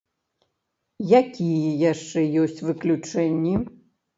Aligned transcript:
Якія 1.19 1.69
яшчэ 1.91 2.19
ёсць 2.45 2.65
выключэнні? 2.67 3.55